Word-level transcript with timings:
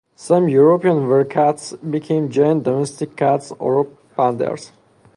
Some 0.15 0.49
European 0.49 1.07
werecats 1.07 1.77
became 1.91 2.29
giant 2.31 2.63
domestic 2.63 3.15
cats 3.15 3.51
or 3.59 3.85
panthers. 4.15 4.71